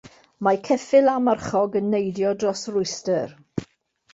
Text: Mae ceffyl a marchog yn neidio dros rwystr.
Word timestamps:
Mae 0.45 0.55
ceffyl 0.69 1.11
a 1.11 1.17
marchog 1.25 1.77
yn 1.81 1.91
neidio 1.97 2.33
dros 2.45 2.65
rwystr. 2.79 3.37